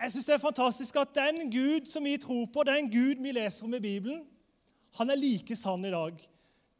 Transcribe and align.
Jeg 0.00 0.12
synes 0.12 0.26
det 0.26 0.34
er 0.34 0.40
fantastisk 0.40 0.96
at 0.96 1.10
den 1.14 1.50
Gud 1.52 1.86
som 1.86 2.04
vi 2.04 2.16
tror 2.16 2.46
på, 2.52 2.62
den 2.64 2.86
Gud 2.88 3.20
vi 3.20 3.34
leser 3.36 3.66
om 3.66 3.74
i 3.74 3.82
Bibelen, 3.84 4.22
han 4.96 5.10
er 5.10 5.20
like 5.20 5.56
sann 5.56 5.84
i 5.84 5.92
dag. 5.92 6.16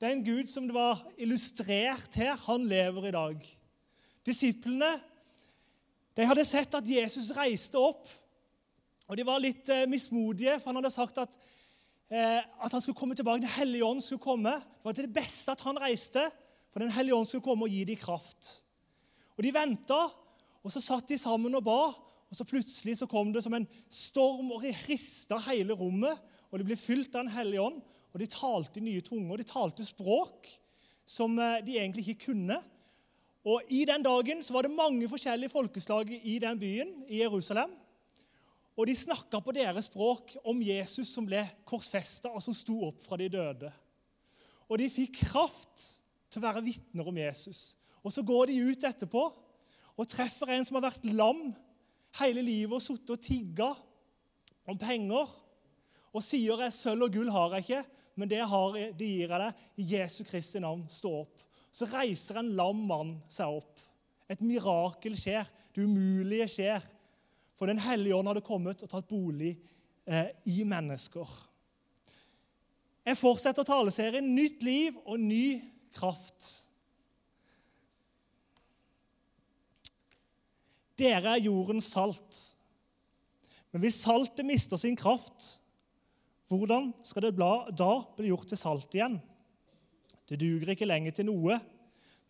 Den 0.01 0.25
Gud 0.25 0.49
som 0.49 0.65
det 0.65 0.75
var 0.75 1.03
illustrert 1.21 2.17
her, 2.17 2.33
han 2.47 2.65
lever 2.65 3.11
i 3.11 3.13
dag. 3.13 3.51
Disiplene 4.27 4.89
de 6.17 6.27
hadde 6.27 6.49
sett 6.49 6.75
at 6.75 6.89
Jesus 6.89 7.31
reiste 7.37 7.79
opp, 7.79 8.09
og 9.09 9.17
de 9.19 9.27
var 9.29 9.43
litt 9.43 9.69
eh, 9.69 9.87
mismodige, 9.91 10.57
for 10.59 10.71
han 10.71 10.81
hadde 10.81 10.95
sagt 10.95 11.21
at, 11.21 11.37
eh, 12.09 12.41
at 12.41 12.73
han 12.73 12.81
skulle 12.81 12.99
komme 12.99 13.15
tilbake. 13.15 13.45
Den 13.45 13.57
hellige 13.59 13.85
ånd 13.85 14.01
skulle 14.05 14.23
komme. 14.23 14.57
Det 14.57 14.85
var 14.87 14.97
til 14.97 15.11
det 15.11 15.17
beste 15.21 15.53
at 15.53 15.65
han 15.69 15.81
reiste, 15.83 16.25
for 16.73 16.81
Den 16.81 16.93
hellige 16.95 17.15
ånd 17.15 17.29
skulle 17.29 17.45
komme 17.45 17.69
og 17.69 17.73
gi 17.73 17.85
dem 17.85 18.01
kraft. 18.01 18.65
Og 19.37 19.45
De 19.45 19.53
venta, 19.55 20.07
og 20.63 20.73
så 20.73 20.81
satt 20.81 21.09
de 21.09 21.19
sammen 21.19 21.55
og 21.59 21.65
ba. 21.69 21.83
Og 22.31 22.39
så 22.39 22.47
Plutselig 22.47 22.97
så 23.01 23.09
kom 23.11 23.33
det 23.35 23.43
som 23.43 23.55
en 23.57 23.67
storm 23.91 24.53
og 24.55 24.65
rista 24.87 25.39
hele 25.49 25.75
rommet. 25.75 26.19
og 26.51 26.59
De 26.61 26.67
ble 26.67 26.79
fylt 26.79 27.15
av 27.15 27.25
Den 27.25 27.35
hellige 27.35 27.63
ånd, 27.63 27.81
og 28.13 28.21
de 28.21 28.27
talte 28.31 28.81
i 28.81 28.87
nye 28.87 29.03
tunger. 29.07 29.37
De 29.37 29.47
talte 29.47 29.87
språk 29.87 30.49
som 31.07 31.39
eh, 31.39 31.59
de 31.67 31.79
egentlig 31.79 32.09
ikke 32.09 32.31
kunne. 32.31 32.61
Og 33.51 33.63
I 33.73 33.85
den 33.89 34.05
dagen 34.05 34.43
så 34.45 34.55
var 34.55 34.67
det 34.67 34.77
mange 34.77 35.09
forskjellige 35.09 35.53
folkeslag 35.53 36.11
i 36.23 36.39
den 36.43 36.59
byen, 36.61 36.91
i 37.09 37.23
Jerusalem. 37.23 37.73
Og 38.77 38.87
de 38.87 38.97
snakka 38.97 39.41
på 39.43 39.55
deres 39.57 39.89
språk 39.91 40.37
om 40.49 40.61
Jesus 40.63 41.11
som 41.11 41.27
ble 41.27 41.43
korsfesta, 41.69 42.31
og 42.31 42.43
som 42.45 42.55
sto 42.57 42.79
opp 42.87 43.01
fra 43.03 43.19
de 43.21 43.31
døde. 43.33 43.73
Og 44.71 44.79
de 44.79 44.87
fikk 44.93 45.19
kraft 45.27 45.87
til 46.31 46.41
å 46.41 46.47
være 46.47 46.63
vitner 46.65 47.09
om 47.11 47.19
Jesus. 47.19 47.75
Og 48.05 48.13
Så 48.13 48.23
går 48.23 48.49
de 48.49 48.61
ut 48.71 48.87
etterpå 48.87 49.25
og 49.99 50.09
treffer 50.09 50.55
en 50.55 50.65
som 50.65 50.79
har 50.79 50.87
vært 50.87 51.09
lam 51.11 51.51
hele 52.19 52.43
livet 52.43 52.75
og 52.77 52.83
sittet 52.83 53.15
og 53.15 53.23
tigga 53.23 53.71
om 54.69 54.79
penger, 54.79 55.31
og 56.11 56.25
sier 56.27 56.59
jeg, 56.65 56.73
'Sølv 56.75 57.07
og 57.07 57.13
gull 57.15 57.31
har 57.31 57.55
jeg 57.55 57.65
ikke, 57.65 57.85
men 58.19 58.31
det, 58.31 58.41
har, 58.43 58.73
det 58.75 59.07
gir 59.07 59.31
jeg 59.31 59.41
deg. 59.41 59.61
I 59.79 59.85
Jesu 59.95 60.25
Kristi 60.25 60.59
navn, 60.59 60.83
stå 60.89 61.13
opp.' 61.23 61.47
Så 61.71 61.87
reiser 61.87 62.41
en 62.41 62.55
lam 62.59 62.81
mann 62.89 63.13
seg 63.31 63.47
opp. 63.61 63.79
Et 64.31 64.41
mirakel 64.43 65.15
skjer. 65.19 65.47
Det 65.75 65.85
umulige 65.87 66.49
skjer. 66.51 66.83
For 67.55 67.71
Den 67.71 67.79
hellige 67.79 68.17
ånd 68.17 68.27
hadde 68.27 68.43
kommet 68.43 68.83
og 68.83 68.91
tatt 68.91 69.07
bolig 69.07 69.53
eh, 70.07 70.33
i 70.51 70.65
mennesker. 70.67 71.29
Jeg 73.07 73.19
fortsetter 73.19 73.67
taleserien 73.67 74.35
'Nytt 74.35 74.63
liv 74.67 74.99
og 75.05 75.21
ny 75.21 75.61
kraft'. 75.95 76.70
Dere 81.01 81.37
er 81.37 81.45
jordens 81.47 81.89
salt. 81.95 82.39
Men 83.73 83.85
hvis 83.85 84.03
saltet 84.05 84.47
mister 84.47 84.81
sin 84.81 84.99
kraft, 84.99 85.63
hvordan 86.51 86.91
skal 87.07 87.29
det 87.29 87.37
da 87.39 87.93
bli 88.17 88.31
gjort 88.33 88.51
til 88.51 88.59
salt 88.59 88.97
igjen? 88.99 89.21
Det 90.29 90.39
duger 90.41 90.75
ikke 90.75 90.89
lenger 90.89 91.15
til 91.15 91.31
noe, 91.31 91.57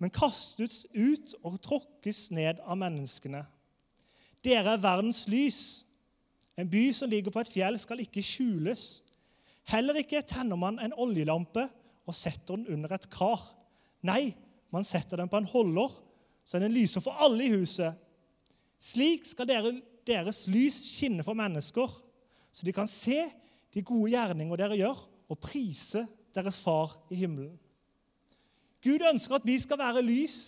men 0.00 0.12
kastes 0.12 0.86
ut 0.94 1.34
og 1.44 1.58
tråkkes 1.64 2.30
ned 2.36 2.60
av 2.64 2.78
menneskene. 2.80 3.42
Dere 4.44 4.76
er 4.76 4.82
verdens 4.82 5.26
lys. 5.28 5.60
En 6.56 6.68
by 6.68 6.86
som 6.96 7.10
ligger 7.12 7.32
på 7.32 7.42
et 7.42 7.52
fjell, 7.52 7.76
skal 7.80 8.00
ikke 8.04 8.24
skjules. 8.24 8.84
Heller 9.68 10.00
ikke 10.00 10.22
tenner 10.24 10.56
man 10.60 10.80
en 10.80 10.96
oljelampe 10.96 11.66
og 12.08 12.16
setter 12.16 12.56
den 12.56 12.68
under 12.72 12.96
et 12.96 13.08
kar. 13.12 13.40
Nei, 14.08 14.32
man 14.72 14.86
setter 14.86 15.20
den 15.20 15.28
på 15.28 15.40
en 15.40 15.48
holder, 15.48 15.92
så 16.44 16.60
den 16.60 16.72
lyser 16.72 17.04
for 17.04 17.20
alle 17.24 17.44
i 17.44 17.52
huset. 17.52 17.96
Slik 18.80 19.26
skal 19.28 19.48
dere, 19.48 19.74
deres 20.08 20.46
lys 20.50 20.76
skinne 20.96 21.24
for 21.24 21.36
mennesker, 21.36 21.90
så 22.50 22.66
de 22.66 22.72
kan 22.74 22.88
se 22.88 23.18
de 23.74 23.82
gode 23.86 24.10
gjerninger 24.14 24.58
dere 24.58 24.78
gjør, 24.78 25.02
og 25.30 25.38
prise 25.38 26.02
deres 26.34 26.58
far 26.64 26.96
i 27.12 27.20
himmelen. 27.20 27.54
Gud 28.82 29.04
ønsker 29.12 29.36
at 29.36 29.46
vi 29.46 29.58
skal 29.60 29.78
være 29.78 30.02
lys. 30.02 30.38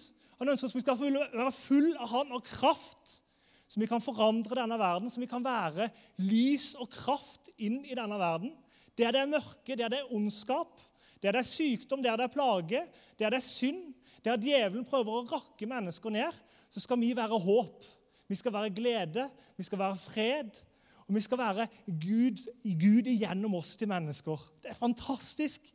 Han 0.40 0.48
ønsker 0.48 0.70
at 0.70 0.74
vi 0.74 0.82
skal 0.82 0.98
være 1.12 1.52
full 1.54 1.92
av 2.00 2.08
Han 2.14 2.32
og 2.34 2.42
kraft, 2.48 3.20
så 3.68 3.80
vi 3.80 3.88
kan 3.88 4.02
forandre 4.04 4.56
denne 4.58 4.76
verden, 4.80 5.10
så 5.10 5.20
vi 5.20 5.28
kan 5.30 5.44
være 5.44 5.88
lys 6.24 6.72
og 6.80 6.90
kraft 6.92 7.52
inn 7.56 7.82
i 7.84 7.96
denne 7.96 8.18
verden. 8.20 8.52
Der 8.98 9.12
det 9.14 9.22
er 9.22 9.30
mørke, 9.30 9.76
der 9.76 9.88
det 9.92 10.00
er 10.00 10.12
ondskap, 10.12 10.80
der 11.22 11.32
det 11.32 11.40
er 11.40 11.48
sykdom, 11.48 12.02
der 12.02 12.16
det 12.16 12.26
er 12.26 12.34
plage, 12.34 12.82
der 13.18 13.30
det 13.30 13.38
er 13.38 13.44
synd, 13.44 13.94
der 14.24 14.40
djevelen 14.40 14.84
prøver 14.84 15.20
å 15.20 15.26
rakke 15.30 15.66
mennesker 15.66 16.12
ned, 16.12 16.42
så 16.70 16.82
skal 16.82 17.00
vi 17.00 17.14
være 17.16 17.38
håp. 17.38 17.84
Vi 18.32 18.36
skal 18.40 18.52
være 18.52 18.70
glede, 18.72 19.26
vi 19.56 19.64
skal 19.66 19.78
være 19.78 19.96
fred, 19.96 20.60
og 21.06 21.14
vi 21.14 21.20
skal 21.20 21.38
være 21.38 21.66
Gud, 21.86 22.46
Gud 22.80 23.08
igjennom 23.12 23.58
oss 23.58 23.74
til 23.76 23.90
mennesker. 23.90 24.40
Det 24.62 24.70
er 24.70 24.78
fantastisk. 24.78 25.66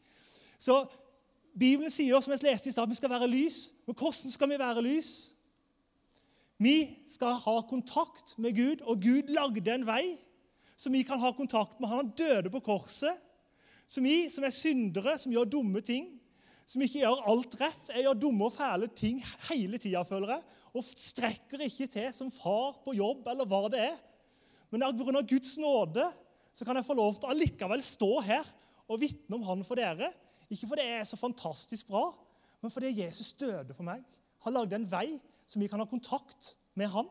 Så 0.58 0.80
Bibelen 1.54 1.94
sier 1.94 2.18
som 2.22 2.34
jeg 2.34 2.48
leste 2.48 2.72
i 2.72 2.74
stad, 2.74 2.88
at 2.88 2.96
vi 2.96 2.98
skal 2.98 3.14
være 3.14 3.30
lys. 3.30 3.60
Men 3.86 3.98
hvordan 4.00 4.34
skal 4.34 4.50
vi 4.50 4.58
være 4.58 4.86
lys? 4.88 5.12
Vi 6.58 6.78
skal 7.08 7.38
ha 7.46 7.56
kontakt 7.70 8.40
med 8.42 8.58
Gud, 8.58 8.82
og 8.90 9.06
Gud 9.06 9.30
lagde 9.38 9.76
en 9.76 9.86
vei 9.86 10.16
som 10.78 10.98
vi 10.98 11.06
kan 11.06 11.22
ha 11.22 11.32
kontakt 11.38 11.78
med 11.80 11.94
Han. 11.94 12.10
Døde 12.18 12.50
på 12.50 12.66
korset. 12.66 13.22
Så 13.86 14.02
vi 14.02 14.30
som 14.34 14.50
er 14.50 14.50
syndere, 14.50 15.18
som 15.18 15.32
gjør 15.32 15.46
dumme 15.60 15.82
ting, 15.82 16.10
som 16.66 16.82
ikke 16.82 17.06
gjør 17.06 17.22
alt 17.30 17.62
rett, 17.62 17.94
jeg 17.94 18.04
gjør 18.04 18.18
dumme 18.26 18.50
og 18.50 18.58
fæle 18.58 18.90
ting 18.98 19.22
hele 19.52 19.78
tida, 19.78 20.02
føler 20.04 20.34
jeg, 20.36 20.42
og 20.78 20.86
strekker 20.86 21.64
ikke 21.66 21.90
til 21.92 22.08
som 22.16 22.32
far 22.34 22.78
på 22.86 22.96
jobb 22.98 23.28
eller 23.32 23.50
hva 23.50 23.66
det 23.74 23.82
er. 23.90 23.98
Men 24.72 24.86
pga. 24.98 25.24
Guds 25.24 25.58
nåde 25.62 26.06
så 26.54 26.66
kan 26.66 26.78
jeg 26.78 26.88
få 26.88 26.96
lov 26.98 27.18
til 27.18 27.28
å 27.28 27.34
allikevel 27.34 27.84
stå 27.84 28.12
her 28.26 28.48
og 28.88 29.02
vitne 29.02 29.38
om 29.38 29.46
Han 29.48 29.66
for 29.68 29.80
dere. 29.80 30.10
Ikke 30.50 30.70
fordi 30.70 30.86
jeg 30.88 31.02
er 31.02 31.08
så 31.08 31.20
fantastisk 31.20 31.92
bra, 31.92 32.08
men 32.64 32.72
fordi 32.72 32.96
Jesus 33.02 33.34
døde 33.38 33.76
for 33.76 33.86
meg. 33.88 34.04
Har 34.46 34.56
lagd 34.56 34.74
en 34.74 34.88
vei 34.90 35.20
som 35.48 35.62
vi 35.62 35.70
kan 35.70 35.82
ha 35.82 35.88
kontakt 35.90 36.56
med 36.78 36.90
Han. 36.94 37.10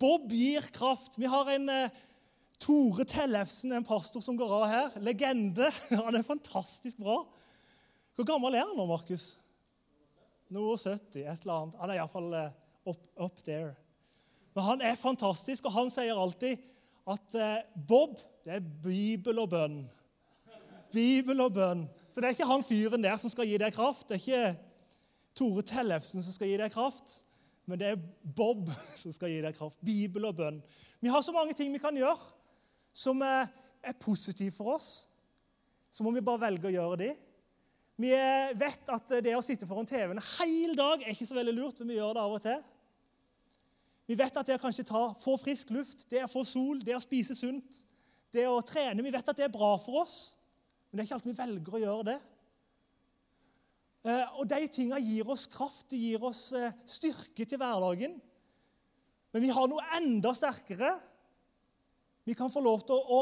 Bob 0.00 0.30
gir 0.32 0.64
kraft. 0.72 1.18
Vi 1.18 1.28
har 1.28 1.50
en 1.52 1.68
eh, 1.68 1.98
Tore 2.60 3.04
Tellefsen, 3.08 3.72
en 3.72 3.84
pastor 3.84 4.22
som 4.24 4.36
går 4.38 4.52
av 4.60 4.66
her. 4.70 4.96
Legende. 5.04 5.68
Han 6.06 6.16
er 6.16 6.24
fantastisk 6.26 7.02
bra. 7.02 7.24
Hvor 8.20 8.26
gammel 8.34 8.52
er 8.52 8.66
han 8.68 8.76
nå, 8.76 8.84
Markus? 8.84 9.30
Noe 10.52 10.74
70, 10.76 11.22
et 11.24 11.44
eller 11.46 11.54
annet. 11.54 11.76
Han 11.80 11.88
er 11.88 11.96
iallfall 11.96 12.34
up, 12.36 12.98
up 13.16 13.38
there. 13.46 13.70
Men 14.52 14.66
han 14.66 14.82
er 14.84 14.98
fantastisk, 15.00 15.64
og 15.64 15.72
han 15.72 15.88
sier 15.88 16.18
alltid 16.20 16.60
at 17.08 17.36
uh, 17.40 17.54
Bob, 17.88 18.18
det 18.44 18.58
er 18.58 18.66
Bibel 18.84 19.40
og 19.40 19.48
bønn. 19.54 19.78
Bibel 20.92 21.40
og 21.40 21.54
bønn. 21.56 21.86
Så 22.10 22.20
det 22.20 22.28
er 22.28 22.36
ikke 22.36 22.50
han 22.50 22.66
fyren 22.66 23.06
der 23.06 23.16
som 23.22 23.32
skal 23.32 23.48
gi 23.48 23.56
deg 23.62 23.72
kraft. 23.78 24.10
Det 24.10 24.18
er 24.18 24.20
ikke 24.20 24.52
Tore 25.40 25.64
Tellefsen 25.72 26.20
som 26.20 26.36
skal 26.36 26.52
gi 26.52 26.60
deg 26.60 26.76
kraft, 26.76 27.16
men 27.64 27.80
det 27.80 27.94
er 27.94 28.04
Bob 28.36 28.68
som 29.00 29.16
skal 29.16 29.32
gi 29.32 29.40
deg 29.46 29.56
kraft. 29.56 29.80
Bibel 29.80 30.28
og 30.28 30.36
bønn. 30.42 30.60
Vi 31.00 31.08
har 31.08 31.24
så 31.24 31.32
mange 31.32 31.56
ting 31.56 31.72
vi 31.72 31.80
kan 31.80 31.96
gjøre 31.96 32.20
som 32.92 33.24
er, 33.24 33.48
er 33.80 33.96
positive 33.96 34.52
for 34.52 34.76
oss. 34.76 34.92
Så 35.88 36.04
må 36.04 36.12
vi 36.12 36.26
bare 36.28 36.44
velge 36.50 36.68
å 36.68 36.76
gjøre 36.76 37.02
det. 37.06 37.12
Vi 38.00 38.10
vet 38.56 38.92
at 38.94 39.12
det 39.20 39.32
å 39.36 39.42
sitte 39.44 39.66
foran 39.68 39.88
TV-en 39.88 40.16
en 40.16 40.28
hel 40.38 40.72
dag 40.78 41.02
er 41.02 41.12
ikke 41.12 41.26
så 41.28 41.36
veldig 41.36 41.52
lurt, 41.56 41.80
men 41.82 41.92
vi 41.92 41.98
gjør 41.98 42.14
det 42.16 42.22
av 42.22 42.36
og 42.36 42.42
til. 42.44 42.62
Vi 44.08 44.16
vet 44.18 44.38
at 44.40 44.48
det 44.48 44.56
å 44.56 44.62
kanskje 44.62 44.86
ta, 44.88 45.02
få 45.20 45.36
frisk 45.38 45.72
luft, 45.74 46.06
det 46.10 46.24
å 46.24 46.30
få 46.30 46.40
sol, 46.48 46.80
det 46.86 46.96
å 46.96 47.02
spise 47.02 47.36
sunt, 47.36 47.82
det 48.32 48.46
å 48.48 48.62
trene 48.64 49.04
Vi 49.04 49.12
vet 49.12 49.28
at 49.28 49.36
det 49.36 49.46
er 49.46 49.52
bra 49.52 49.74
for 49.78 50.00
oss, 50.04 50.16
men 50.88 50.98
det 50.98 51.02
er 51.02 51.08
ikke 51.08 51.18
alltid 51.18 51.32
vi 51.32 51.40
velger 51.42 51.76
å 51.76 51.82
gjøre 51.82 52.06
det. 52.08 52.16
Eh, 54.08 54.38
og 54.40 54.48
De 54.48 54.60
tingene 54.72 55.02
gir 55.04 55.28
oss 55.30 55.44
kraft, 55.50 55.90
de 55.92 56.00
gir 56.00 56.24
oss 56.24 56.46
eh, 56.56 56.72
styrke 56.88 57.44
til 57.44 57.60
hverdagen. 57.60 58.16
Men 59.30 59.44
vi 59.44 59.52
har 59.54 59.68
noe 59.70 59.84
enda 60.00 60.32
sterkere. 60.34 60.94
Vi 62.24 62.34
kan 62.38 62.50
få 62.50 62.64
lov 62.64 62.82
til 62.88 62.96
å 62.96 63.20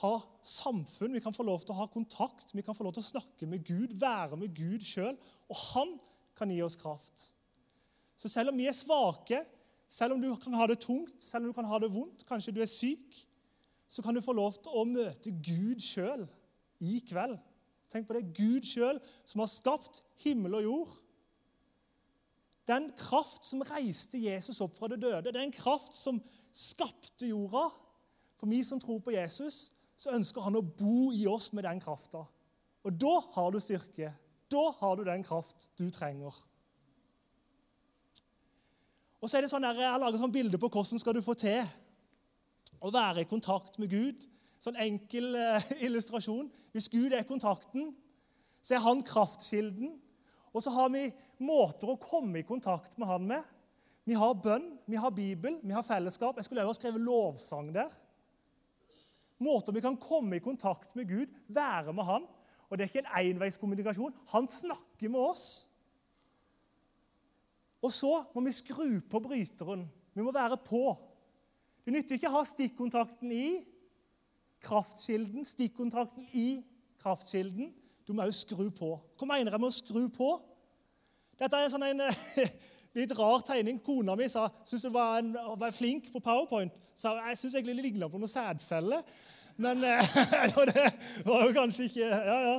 ha 0.00 0.12
samfunn, 0.44 1.14
vi 1.16 1.22
kan 1.24 1.34
få 1.34 1.46
lov 1.46 1.62
til 1.64 1.72
å 1.72 1.80
ha 1.80 1.86
kontakt, 1.88 2.52
vi 2.54 2.64
kan 2.64 2.76
få 2.76 2.84
lov 2.84 2.96
til 2.96 3.04
å 3.04 3.10
snakke 3.10 3.48
med 3.48 3.64
Gud, 3.64 3.96
være 4.00 4.36
med 4.40 4.52
Gud 4.56 4.84
sjøl. 4.84 5.16
Og 5.48 5.62
han 5.72 5.94
kan 6.36 6.52
gi 6.52 6.60
oss 6.64 6.76
kraft. 6.80 7.30
Så 8.16 8.28
selv 8.32 8.52
om 8.52 8.58
vi 8.58 8.68
er 8.68 8.76
svake, 8.76 9.42
selv 9.88 10.16
om 10.16 10.20
du 10.20 10.28
kan 10.42 10.56
ha 10.58 10.66
det 10.68 10.80
tungt, 10.84 11.14
selv 11.22 11.46
om 11.46 11.52
du 11.52 11.56
kan 11.56 11.68
ha 11.68 11.80
det 11.80 11.92
vondt, 11.92 12.26
kanskje 12.28 12.54
du 12.56 12.60
er 12.64 12.70
syk, 12.70 13.22
så 13.88 14.02
kan 14.02 14.16
du 14.16 14.20
få 14.24 14.34
lov 14.36 14.56
til 14.58 14.74
å 14.74 14.84
møte 14.88 15.30
Gud 15.30 15.82
sjøl 15.84 16.26
i 16.82 16.98
kveld. 17.06 17.38
Tenk 17.92 18.08
på 18.08 18.16
det. 18.16 18.32
Gud 18.34 18.66
sjøl 18.66 18.98
som 19.24 19.44
har 19.44 19.50
skapt 19.52 20.02
himmel 20.24 20.58
og 20.58 20.66
jord. 20.66 20.94
Den 22.66 22.88
kraft 22.98 23.46
som 23.46 23.62
reiste 23.62 24.18
Jesus 24.18 24.58
opp 24.64 24.74
fra 24.74 24.90
det 24.90 24.98
døde, 25.04 25.32
den 25.32 25.54
kraft 25.54 25.94
som 25.94 26.18
skapte 26.50 27.28
jorda. 27.30 27.68
For 28.36 28.50
vi 28.50 28.60
som 28.64 28.80
tror 28.80 29.00
på 29.04 29.14
Jesus, 29.14 29.72
så 29.96 30.12
ønsker 30.16 30.44
han 30.44 30.58
å 30.58 30.64
bo 30.64 31.10
i 31.16 31.24
oss 31.30 31.50
med 31.56 31.64
den 31.64 31.80
krafta. 31.80 32.22
Og 32.86 33.00
da 33.00 33.14
har 33.34 33.50
du 33.52 33.58
styrke. 33.62 34.12
Da 34.52 34.64
har 34.78 34.96
du 34.96 35.06
den 35.06 35.24
kraft 35.26 35.70
du 35.80 35.88
trenger. 35.90 36.34
Og 39.20 39.30
så 39.30 39.38
er 39.38 39.46
det 39.46 39.50
sånn 39.50 39.64
der, 39.64 39.80
Jeg 39.80 39.90
har 39.90 40.02
laget 40.02 40.20
sånn 40.20 40.34
bilde 40.34 40.60
på 40.60 40.68
hvordan 40.70 41.00
skal 41.02 41.16
du 41.16 41.24
få 41.24 41.34
til 41.40 41.64
å 42.84 42.92
være 42.92 43.24
i 43.24 43.30
kontakt 43.30 43.80
med 43.82 43.90
Gud. 43.90 44.26
Sånn 44.62 44.78
enkel 44.80 45.34
eh, 45.34 45.70
illustrasjon. 45.88 46.50
Hvis 46.76 46.90
Gud 46.92 47.16
er 47.16 47.26
kontakten, 47.26 47.88
så 48.62 48.76
er 48.76 48.84
han 48.84 49.02
kraftkilden. 49.06 49.96
Og 50.52 50.62
så 50.64 50.72
har 50.76 50.92
vi 50.92 51.08
måter 51.44 51.90
å 51.90 52.00
komme 52.00 52.40
i 52.40 52.46
kontakt 52.46 52.96
med 53.00 53.08
han 53.10 53.26
med. 53.28 53.52
Vi 54.06 54.14
har 54.14 54.38
bønn, 54.38 54.76
vi 54.86 55.00
har 55.00 55.10
Bibel, 55.10 55.58
vi 55.64 55.74
har 55.74 55.84
fellesskap. 55.84 56.36
Jeg 56.38 56.46
skulle 56.46 56.64
også 56.64 56.84
skrevet 56.84 57.02
lovsang 57.02 57.72
der. 57.74 57.90
Måter 59.42 59.74
vi 59.76 59.82
kan 59.84 59.98
komme 60.00 60.38
i 60.38 60.44
kontakt 60.44 60.94
med 60.96 61.08
Gud, 61.08 61.32
være 61.48 61.92
med 61.92 62.04
Han. 62.08 62.26
Og 62.68 62.78
det 62.78 62.84
er 62.84 62.90
ikke 62.90 63.02
en 63.04 63.34
enveiskommunikasjon. 63.36 64.14
Han 64.32 64.48
snakker 64.48 65.12
med 65.12 65.20
oss. 65.20 65.68
Og 67.84 67.92
så 67.92 68.12
må 68.34 68.42
vi 68.46 68.54
skru 68.54 69.00
på 69.10 69.20
bryteren. 69.22 69.84
Vi 70.14 70.24
må 70.24 70.32
være 70.34 70.58
på. 70.66 70.96
Det 71.84 71.94
nytter 71.94 72.16
ikke 72.16 72.30
å 72.32 72.38
ha 72.40 72.44
stikkontakten 72.48 73.30
i 73.30 73.48
kraftkilden, 74.64 75.44
stikkontakten 75.46 76.26
i 76.34 76.48
kraftkilden. 77.02 77.70
Du 78.06 78.14
må 78.14 78.24
òg 78.26 78.34
skru 78.34 78.70
på. 78.74 78.96
Hva 79.18 79.28
mener 79.28 79.52
jeg 79.52 79.62
med 79.62 79.70
å 79.70 79.76
skru 79.76 80.08
på? 80.14 80.30
Dette 81.36 81.58
er 81.58 81.66
en 81.66 81.74
sånn 81.74 81.84
en, 81.86 82.02
litt 82.96 83.14
rar 83.18 83.44
tegning. 83.46 83.78
Kona 83.84 84.16
mi 84.18 84.28
sa 84.32 84.46
syntes 84.62 84.88
hun 84.88 84.96
var, 84.96 85.20
en, 85.20 85.32
var 85.60 85.74
flink 85.76 86.10
på 86.12 86.22
powerpoint. 86.24 86.74
Sa 86.96 87.14
jeg 87.28 87.38
syns 87.40 87.58
egentlig 87.58 87.76
det 87.76 87.86
ligna 87.90 88.10
på 88.10 88.20
noen 88.20 88.32
sædceller. 88.32 89.04
Men 89.60 89.80
det 90.72 90.88
var 91.24 91.46
jo 91.46 91.54
kanskje 91.56 91.88
ikke 91.88 92.10
Ja, 92.10 92.40
ja. 92.50 92.58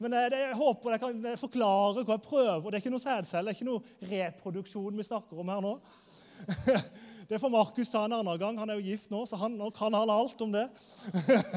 Men 0.00 0.16
eh, 0.16 0.32
jeg 0.32 0.56
håper 0.56 0.94
jeg 0.94 1.02
kan 1.02 1.26
forklare 1.36 2.04
hva 2.06 2.16
jeg 2.16 2.24
prøver. 2.24 2.66
Det 2.70 2.78
er 2.78 2.82
ikke 2.84 2.92
noe 2.94 3.02
sædcelle, 3.02 3.50
det 3.50 3.52
er 3.52 3.58
ikke 3.58 3.68
noe 3.68 4.12
reproduksjon 4.14 4.96
vi 4.96 5.04
snakker 5.04 5.42
om 5.42 5.52
her 5.52 5.64
nå. 5.64 5.76
Det 7.30 7.38
får 7.38 7.50
Markus 7.52 7.92
ta 7.92 8.00
en 8.08 8.14
annen 8.16 8.38
gang. 8.40 8.56
Han 8.58 8.72
er 8.72 8.80
jo 8.80 8.88
gift 8.90 9.12
nå, 9.12 9.20
så 9.28 9.36
han, 9.38 9.52
nå 9.54 9.68
kan 9.70 9.94
han 9.94 10.10
alt 10.10 10.40
om 10.42 10.50
det. 10.50 10.64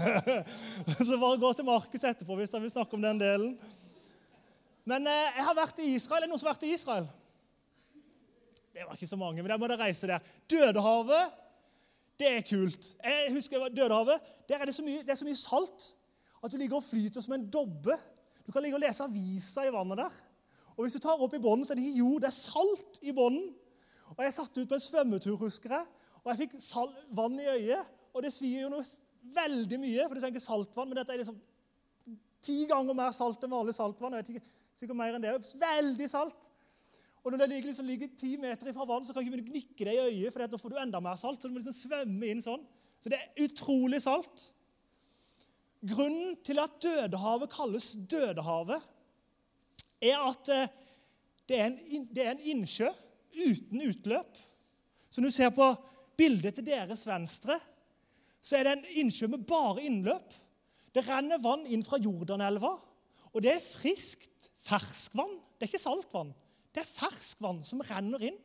Så 1.08 1.18
bare 1.18 1.40
gå 1.42 1.50
til 1.58 1.66
Markus 1.66 2.04
etterpå 2.06 2.38
hvis 2.38 2.54
han 2.54 2.62
vil 2.62 2.70
snakke 2.70 2.94
om 2.94 3.02
den 3.02 3.18
delen. 3.18 3.56
Men 4.86 5.10
eh, 5.10 5.32
jeg 5.40 5.48
har 5.48 5.58
vært 5.58 5.82
i 5.82 5.88
Israel. 5.96 6.20
Er 6.20 6.28
det 6.28 6.30
noen 6.30 6.44
som 6.44 6.52
har 6.52 6.60
vært 6.60 6.68
i 6.68 6.76
Israel? 6.76 7.10
Det 8.74 8.82
var 8.88 8.94
ikke 8.98 9.08
så 9.08 9.20
mange, 9.22 9.42
men 9.44 9.52
jeg 9.52 9.62
måtte 9.62 9.78
reise 9.78 10.08
der. 10.10 10.20
Dødehavet, 10.50 11.34
det 12.20 12.30
er 12.30 12.46
kult. 12.50 12.88
Jeg 13.04 13.34
husker 13.36 13.68
Dødehavet, 13.70 14.22
Der 14.50 14.58
er 14.58 14.66
det 14.66 14.76
så 14.76 14.84
mye, 14.84 15.02
det 15.02 15.10
er 15.10 15.20
så 15.20 15.26
mye 15.26 15.38
salt 15.38 15.96
at 16.44 16.52
du 16.52 16.58
ligger 16.58 16.76
og 16.76 16.84
flyter 16.84 17.22
som 17.22 17.34
en 17.34 17.50
dobbe. 17.50 17.96
Du 18.48 18.52
kan 18.52 18.62
ligge 18.62 18.76
og 18.76 18.82
lese 18.82 19.04
avisa 19.04 19.64
i 19.64 19.72
vannet 19.72 19.98
der. 19.98 20.16
Og 20.76 20.84
hvis 20.84 20.94
du 20.94 21.00
tar 21.00 21.22
opp 21.22 21.34
i 21.34 21.40
bånden, 21.40 21.66
så 21.66 21.74
er 21.74 21.80
det 21.80 21.86
ikke 21.86 22.02
jord, 22.02 22.22
det 22.22 22.28
er 22.28 22.36
salt 22.36 23.00
i 23.02 23.14
bånden. 23.14 23.54
Og 24.18 24.24
Jeg 24.24 24.34
satte 24.34 24.62
ut 24.62 24.70
på 24.70 24.74
en 24.74 24.80
svømmetur, 24.80 25.36
husker 25.36 25.70
jeg, 25.70 25.86
og 26.24 26.32
jeg 26.32 26.38
fikk 26.38 26.58
vann 27.16 27.40
i 27.40 27.48
øyet. 27.48 27.94
Og 28.14 28.24
det 28.24 28.34
svir 28.34 28.62
jo 28.62 28.70
noe 28.70 28.84
veldig 29.34 29.80
mye, 29.80 30.08
for 30.08 30.18
du 30.18 30.22
tenker 30.22 30.44
saltvann, 30.44 30.90
men 30.90 31.00
dette 31.00 31.14
er 31.14 31.22
liksom 31.22 31.40
ti 32.44 32.66
ganger 32.70 32.98
mer 32.98 33.14
salt 33.16 33.44
enn 33.44 33.54
vanlig 33.54 33.74
saltvann. 33.78 34.14
jeg 34.14 34.26
vet 34.26 34.34
ikke, 34.36 34.52
sikkert 34.74 35.00
mer 35.00 35.16
enn 35.16 35.24
det. 35.24 35.34
Veldig 35.62 36.10
salt. 36.10 36.52
Og 37.24 37.32
når 37.32 37.48
ligger, 37.48 37.70
liksom, 37.70 37.88
ligger 37.88 38.10
ti 38.20 38.34
meter 38.38 38.74
fra 38.76 38.86
vann, 38.88 39.06
så 39.06 39.14
kan 39.16 39.24
du 39.24 39.38
ikke 39.38 39.52
gnikke 39.52 39.86
det 39.88 39.94
i 39.96 40.02
øyet, 40.10 40.34
for 40.34 40.44
da 40.44 40.60
får 40.60 40.74
du 40.74 40.80
enda 40.82 41.00
mer 41.00 41.16
salt. 41.20 41.40
Så 41.40 41.48
du 41.48 41.54
må 41.56 41.62
liksom 41.62 41.76
svømme 41.78 42.32
inn 42.32 42.44
sånn. 42.44 42.66
Så 43.00 43.12
det 43.12 43.20
er 43.20 43.46
utrolig 43.46 44.02
salt. 44.04 44.50
Grunnen 45.88 46.36
til 46.44 46.60
at 46.64 46.76
Dødehavet 46.84 47.52
kalles 47.52 47.94
Dødehavet, 48.12 48.90
er 50.04 50.20
at 50.20 50.52
eh, 50.52 50.72
det 51.48 51.60
er 51.60 51.66
en, 51.70 52.08
det 52.12 52.24
er 52.24 52.34
en 52.34 52.46
innsjø 52.54 52.90
uten 53.34 53.84
utløp. 53.88 54.40
Så 55.10 55.22
når 55.22 55.32
du 55.32 55.36
ser 55.36 55.52
på 55.56 55.68
bildet 56.20 56.58
til 56.58 56.68
deres 56.68 57.06
venstre, 57.08 57.56
så 58.44 58.60
er 58.60 58.68
det 58.68 58.74
en 58.76 58.88
innsjø 59.04 59.30
med 59.32 59.46
bare 59.48 59.84
innløp. 59.88 60.36
Det 60.94 61.06
renner 61.08 61.42
vann 61.42 61.64
inn 61.72 61.84
fra 61.86 62.00
Jordanelva, 62.04 62.74
og 63.32 63.44
det 63.44 63.56
er 63.56 63.64
friskt 63.64 64.52
ferskvann. 64.64 65.32
Det 65.56 65.66
er 65.66 65.72
ikke 65.72 65.84
saltvann. 65.88 66.34
Det 66.74 66.82
er 66.82 66.90
ferskvann 66.90 67.62
som 67.66 67.84
renner 67.86 68.30
inn. 68.30 68.40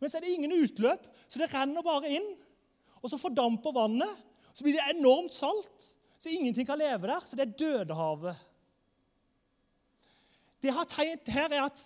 Men 0.00 0.10
så 0.10 0.18
er 0.18 0.26
det 0.26 0.34
ingen 0.34 0.56
utløp, 0.58 1.06
så 1.26 1.40
det 1.40 1.48
renner 1.52 1.84
bare 1.86 2.10
inn. 2.18 2.26
Og 3.00 3.10
så 3.10 3.20
fordamper 3.20 3.74
vannet. 3.76 4.24
Så 4.52 4.64
blir 4.64 4.76
det 4.76 4.96
enormt 4.96 5.34
salt, 5.36 5.88
så 6.18 6.32
ingenting 6.32 6.66
kan 6.68 6.80
leve 6.80 7.08
der. 7.08 7.24
Så 7.24 7.36
det 7.38 7.46
er 7.46 7.56
Dødehavet. 7.60 8.36
Det 10.60 10.70
jeg 10.70 10.76
har 10.76 10.88
tegnet 10.90 11.32
her, 11.32 11.52
er 11.52 11.66
at 11.68 11.82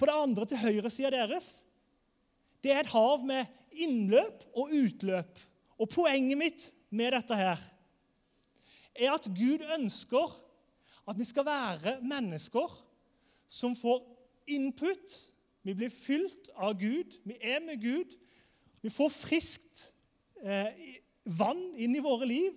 på 0.00 0.08
det 0.08 0.16
andre 0.16 0.46
til 0.48 0.62
høyresida 0.62 1.12
deres, 1.12 1.50
det 2.64 2.72
er 2.72 2.82
et 2.82 2.92
hav 2.92 3.22
med 3.24 3.46
innløp 3.84 4.44
og 4.56 4.72
utløp. 4.74 5.40
Og 5.80 5.88
poenget 5.92 6.40
mitt 6.40 6.64
med 6.90 7.12
dette 7.14 7.36
her 7.36 7.60
er 8.96 9.12
at 9.14 9.28
Gud 9.36 9.64
ønsker 9.76 10.32
at 11.08 11.18
vi 11.18 11.24
skal 11.24 11.46
være 11.46 11.98
mennesker 12.04 12.72
som 13.50 13.76
får 13.76 14.02
input. 14.56 15.16
Vi 15.62 15.74
blir 15.76 15.92
fylt 15.92 16.50
av 16.56 16.74
Gud. 16.80 17.16
Vi 17.24 17.36
er 17.40 17.60
med 17.64 17.80
Gud. 17.82 18.16
Vi 18.80 18.90
får 18.92 19.12
friskt 19.12 19.82
eh, 20.42 20.72
vann 21.36 21.60
inn 21.76 21.96
i 21.96 22.02
våre 22.04 22.28
liv, 22.28 22.56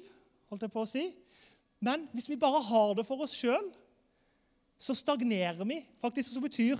holdt 0.49 0.63
jeg 0.65 0.73
på 0.73 0.83
å 0.85 0.89
si. 0.89 1.03
Men 1.83 2.07
hvis 2.15 2.29
vi 2.31 2.39
bare 2.39 2.61
har 2.63 2.93
det 2.95 3.03
for 3.07 3.23
oss 3.25 3.35
sjøl, 3.35 3.65
så 4.79 4.95
stagnerer 4.95 5.67
vi. 5.67 5.81
Faktisk 5.99 6.35
så 6.35 6.43
betyr 6.43 6.79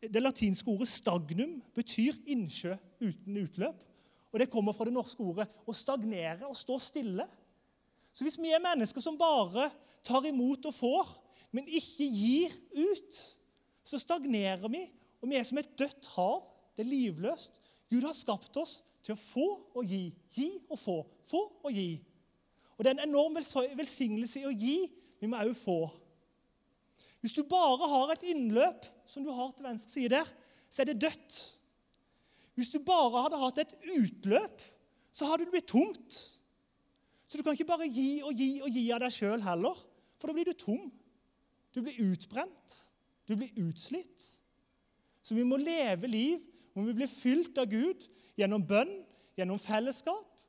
det 0.00 0.22
latinske 0.22 0.70
ordet 0.70 0.88
'stagnum' 0.88 1.60
betyr 1.74 2.16
innsjø 2.26 2.76
uten 3.00 3.36
utløp. 3.36 3.84
Og 4.32 4.40
Det 4.40 4.50
kommer 4.50 4.72
fra 4.72 4.84
det 4.84 4.92
norske 4.92 5.22
ordet 5.22 5.48
'å 5.66 5.72
stagnere', 5.72 6.48
å 6.48 6.54
stå 6.54 6.78
stille. 6.78 7.26
Så 8.12 8.24
hvis 8.24 8.38
vi 8.38 8.52
er 8.52 8.60
mennesker 8.62 9.00
som 9.00 9.18
bare 9.18 9.70
tar 10.04 10.24
imot 10.26 10.66
og 10.66 10.74
får, 10.74 11.08
men 11.52 11.68
ikke 11.68 12.04
gir 12.04 12.52
ut, 12.74 13.38
så 13.88 14.00
stagnerer 14.00 14.68
vi, 14.68 14.82
og 15.22 15.30
vi 15.30 15.38
er 15.38 15.46
som 15.48 15.58
et 15.60 15.70
dødt 15.80 16.10
hav. 16.14 16.42
Det 16.76 16.84
er 16.84 16.90
livløst. 16.90 17.60
Gud 17.88 18.04
har 18.04 18.14
skapt 18.14 18.56
oss 18.60 18.82
til 19.02 19.14
å 19.14 19.20
få 19.20 19.46
og 19.78 19.88
gi. 19.88 20.10
Gi 20.34 20.48
og 20.68 20.76
få. 20.78 20.98
Få 21.24 21.40
og 21.64 21.72
gi. 21.72 21.96
Og 22.76 22.84
Det 22.84 22.90
er 22.90 22.98
en 22.98 23.08
enorm 23.08 23.38
velsignelse 23.38 24.42
i 24.42 24.46
å 24.46 24.52
gi. 24.52 24.76
Vi 25.18 25.30
må 25.30 25.40
òg 25.40 25.54
få. 25.56 25.78
Hvis 27.22 27.34
du 27.34 27.42
bare 27.50 27.88
har 27.90 28.12
et 28.12 28.26
innløp, 28.30 28.84
som 29.08 29.24
du 29.24 29.32
har 29.34 29.50
til 29.56 29.66
venstre 29.66 29.90
side 29.90 30.12
der, 30.12 30.28
så 30.70 30.82
er 30.82 30.90
det 30.90 31.00
dødt. 31.02 31.38
Hvis 32.54 32.70
du 32.74 32.78
bare 32.86 33.24
hadde 33.24 33.40
hatt 33.40 33.58
et 33.64 33.74
utløp, 33.96 34.62
så 35.10 35.26
hadde 35.26 35.48
det 35.48 35.54
blitt 35.56 35.72
tomt. 35.72 36.20
Så 37.26 37.38
du 37.38 37.42
kan 37.42 37.56
ikke 37.56 37.72
bare 37.72 37.88
gi 37.90 38.20
og 38.22 38.36
gi 38.36 38.52
og 38.62 38.70
gi 38.70 38.84
av 38.94 39.02
deg 39.02 39.16
sjøl 39.16 39.42
heller, 39.42 39.80
for 40.20 40.30
da 40.30 40.36
blir 40.36 40.46
du 40.46 40.54
tom. 40.58 40.86
Du 41.74 41.80
blir 41.82 41.98
utbrent. 42.04 42.76
Du 43.28 43.36
blir 43.36 43.68
utslitt. 43.68 44.24
Så 45.22 45.36
vi 45.36 45.44
må 45.44 45.58
leve 45.60 46.08
liv 46.08 46.40
hvor 46.72 46.86
vi 46.86 46.94
blir 46.96 47.10
fylt 47.10 47.58
av 47.60 47.68
Gud 47.70 48.06
gjennom 48.38 48.62
bønn, 48.64 48.92
gjennom 49.36 49.58
fellesskap, 49.60 50.40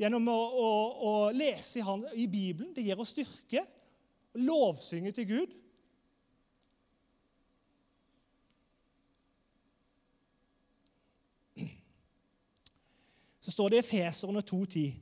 gjennom 0.00 0.28
å, 0.28 0.36
å, 0.36 0.68
å 1.06 1.12
lese 1.36 1.80
i, 1.80 1.84
han, 1.86 2.04
i 2.14 2.26
Bibelen. 2.30 2.74
Det 2.76 2.84
gir 2.84 3.00
oss 3.00 3.14
styrke. 3.14 3.64
Lovsynge 4.38 5.14
til 5.16 5.28
Gud. 5.30 5.56
så 13.50 13.54
står 13.54 13.68
det 13.68 13.76
i 13.76 13.82
Efeserne 13.82 14.42
2,10.: 14.46 14.92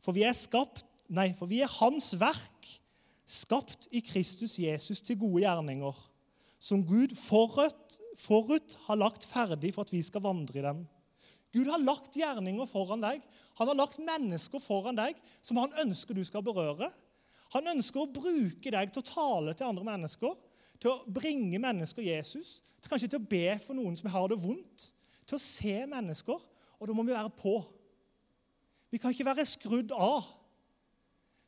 For 0.00 0.16
vi 0.16 0.22
er 0.24 0.32
skapt, 0.32 0.86
nei, 1.12 1.34
for 1.36 1.50
vi 1.50 1.60
er 1.60 1.68
Hans 1.68 2.14
verk, 2.20 2.68
skapt 3.28 3.90
i 3.92 4.00
Kristus 4.00 4.58
Jesus 4.58 5.02
til 5.04 5.18
gode 5.20 5.42
gjerninger, 5.42 5.98
som 6.60 6.82
Gud 6.84 7.14
forut, 7.16 7.98
forut 8.20 8.76
har 8.86 9.00
lagt 9.00 9.24
ferdig 9.24 9.72
for 9.74 9.86
at 9.86 9.92
vi 9.94 10.02
skal 10.04 10.24
vandre 10.24 10.60
i 10.60 10.64
dem. 10.64 10.82
Gud 11.54 11.70
har 11.72 11.82
lagt 11.82 12.14
gjerninger 12.14 12.68
foran 12.68 13.02
deg. 13.02 13.22
Han 13.58 13.70
har 13.72 13.78
lagt 13.78 13.98
mennesker 14.04 14.62
foran 14.62 14.98
deg 14.98 15.16
som 15.40 15.58
han 15.58 15.72
ønsker 15.82 16.14
du 16.14 16.22
skal 16.26 16.44
berøre. 16.46 16.90
Han 17.56 17.72
ønsker 17.72 18.04
å 18.04 18.12
bruke 18.12 18.70
deg 18.70 18.92
til 18.92 19.02
å 19.02 19.08
tale 19.08 19.56
til 19.56 19.66
andre 19.66 19.86
mennesker, 19.88 20.36
til 20.80 20.92
å 20.92 21.10
bringe 21.10 21.58
mennesker 21.60 22.06
Jesus, 22.06 22.60
til 22.78 22.92
kanskje 22.92 23.10
til 23.10 23.22
å 23.22 23.30
be 23.32 23.56
for 23.58 23.76
noen 23.76 23.96
som 23.98 24.12
har 24.12 24.28
det 24.30 24.38
vondt, 24.40 24.92
til 25.26 25.36
å 25.36 25.42
se 25.42 25.74
mennesker. 25.90 26.38
Og 26.78 26.88
da 26.88 26.94
må 26.94 27.04
vi 27.04 27.16
være 27.16 27.32
på. 27.40 27.56
Vi 28.90 29.00
kan 29.00 29.12
ikke 29.14 29.26
være 29.32 29.48
skrudd 29.48 29.90
av. 29.96 30.28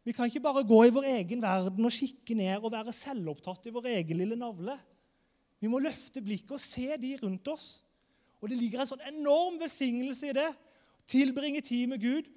Vi 0.03 0.15
kan 0.17 0.27
ikke 0.27 0.43
bare 0.43 0.65
gå 0.67 0.81
i 0.89 0.95
vår 0.95 1.07
egen 1.13 1.43
verden 1.43 1.87
og 1.87 1.95
kikke 1.95 2.35
ned 2.35 2.59
og 2.59 2.73
være 2.75 2.95
selvopptatt 2.97 3.69
i 3.71 3.75
vår 3.75 3.87
egen 3.93 4.19
lille 4.19 4.39
navle. 4.39 4.75
Vi 5.63 5.71
må 5.71 5.79
løfte 5.79 6.23
blikket 6.25 6.57
og 6.57 6.61
se 6.61 6.89
de 6.99 7.15
rundt 7.23 7.49
oss. 7.53 7.69
Og 8.43 8.51
Det 8.51 8.59
ligger 8.59 8.83
en 8.83 8.91
sånn 8.91 9.05
enorm 9.13 9.61
velsignelse 9.61 10.33
i 10.33 10.37
det. 10.37 10.49
Tilbringe 11.07 11.63
tid 11.63 11.87
med 11.93 12.03
Gud 12.03 12.31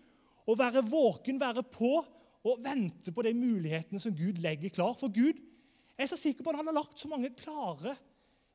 og 0.45 0.59
være 0.59 0.83
våken, 0.85 1.41
være 1.41 1.63
på 1.73 1.95
og 2.45 2.61
vente 2.61 3.09
på 3.09 3.23
de 3.25 3.33
mulighetene 3.33 3.99
som 4.01 4.13
Gud 4.13 4.37
legger 4.43 4.69
klar. 4.69 4.93
For 4.93 5.09
Gud 5.09 5.41
jeg 5.95 6.03
er 6.03 6.11
så 6.11 6.19
sikker 6.19 6.43
på 6.43 6.51
at 6.51 6.59
han 6.59 6.67
har 6.69 6.75
lagt 6.75 6.99
så 6.99 7.09
mange 7.09 7.31
klare 7.39 7.95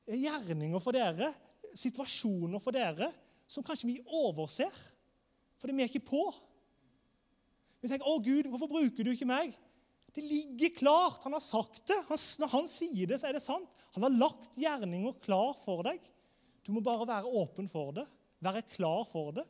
gjerninger 0.07 0.83
for 0.83 0.95
dere 0.95 1.31
situasjoner 1.77 2.61
for 2.62 2.75
dere 2.75 3.09
som 3.50 3.65
kanskje 3.67 3.89
vi 3.89 4.03
overser, 4.21 4.71
fordi 5.59 5.75
vi 5.75 5.85
er 5.85 5.91
ikke 5.91 6.07
på. 6.11 6.23
Vi 7.81 7.89
tenker 7.89 8.07
'Å, 8.07 8.23
Gud, 8.23 8.47
hvorfor 8.50 8.69
bruker 8.69 9.05
du 9.05 9.11
ikke 9.11 9.27
meg?' 9.27 9.57
Det 10.14 10.25
ligger 10.25 10.73
klart. 10.79 11.25
Han 11.25 11.37
har 11.37 11.45
sagt 11.45 11.85
det. 11.87 11.99
Han, 12.09 12.19
når 12.43 12.52
han 12.55 12.71
sier 12.71 13.11
det, 13.11 13.21
så 13.21 13.29
er 13.29 13.37
det 13.37 13.45
sant. 13.45 13.76
Han 13.95 14.07
har 14.07 14.17
lagt 14.17 14.59
gjerninger 14.59 15.17
klar 15.23 15.55
for 15.59 15.85
deg. 15.87 16.02
Du 16.67 16.73
må 16.75 16.83
bare 16.85 17.09
være 17.09 17.31
åpen 17.40 17.69
for 17.71 17.95
det, 17.97 18.05
være 18.45 18.62
klar 18.75 19.02
for 19.09 19.33
det. 19.35 19.47